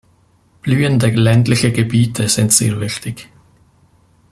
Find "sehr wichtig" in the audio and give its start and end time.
2.51-3.29